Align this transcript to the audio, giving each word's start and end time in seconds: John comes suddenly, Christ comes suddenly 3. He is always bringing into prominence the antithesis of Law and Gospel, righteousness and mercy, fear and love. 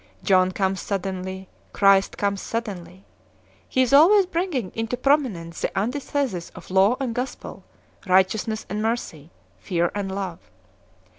John 0.23 0.51
comes 0.51 0.81
suddenly, 0.81 1.47
Christ 1.73 2.17
comes 2.17 2.41
suddenly 2.41 3.05
3. 3.65 3.65
He 3.69 3.81
is 3.83 3.93
always 3.93 4.25
bringing 4.25 4.71
into 4.73 4.97
prominence 4.97 5.61
the 5.61 5.77
antithesis 5.77 6.49
of 6.55 6.71
Law 6.71 6.97
and 6.99 7.13
Gospel, 7.13 7.63
righteousness 8.07 8.65
and 8.67 8.81
mercy, 8.81 9.29
fear 9.59 9.91
and 9.93 10.11
love. 10.11 10.39